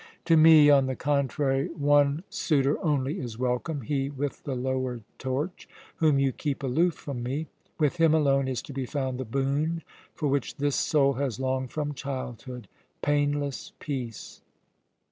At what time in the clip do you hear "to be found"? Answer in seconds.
8.63-9.19